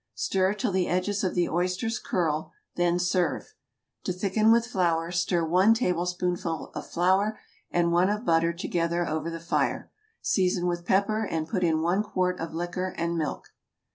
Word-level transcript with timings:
Stir 0.15 0.55
till 0.55 0.71
the 0.71 0.87
edges 0.87 1.23
of 1.23 1.35
the 1.35 1.47
oysters 1.47 1.99
curl; 1.99 2.53
then 2.75 2.97
serve. 2.97 3.53
To 4.05 4.11
thicken 4.11 4.51
with 4.51 4.65
flour, 4.65 5.11
stir 5.11 5.45
one 5.45 5.75
tablespoonful 5.75 6.71
of 6.73 6.87
flour 6.87 7.37
and 7.69 7.91
one 7.91 8.09
of 8.09 8.25
butter 8.25 8.51
together 8.51 9.07
over 9.07 9.29
the 9.29 9.39
fire. 9.39 9.91
Season 10.19 10.65
with 10.65 10.85
pepper, 10.87 11.23
and 11.23 11.47
put 11.47 11.63
in 11.63 11.83
one 11.83 12.01
quart 12.01 12.39
of 12.39 12.51
liquor 12.51 12.95
and 12.97 13.15
milk. 13.15 13.49